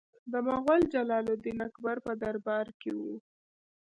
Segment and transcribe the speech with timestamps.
[0.31, 2.99] د مغول جلال الدین اکبر په دربار کې و.